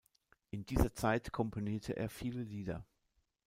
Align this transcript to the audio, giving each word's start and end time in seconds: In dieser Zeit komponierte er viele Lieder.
In 0.49 0.65
dieser 0.65 0.91
Zeit 0.95 1.31
komponierte 1.31 1.95
er 1.95 2.09
viele 2.09 2.41
Lieder. 2.41 2.87